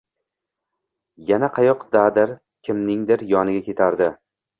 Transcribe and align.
Yana 1.27 1.49
qayoqqadir, 1.57 2.33
kimningdir 2.69 3.25
yoniga 3.33 3.63
ketardi. 3.69 4.09